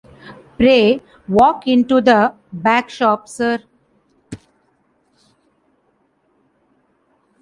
[0.57, 3.59] Pray walk into the back shop, sir.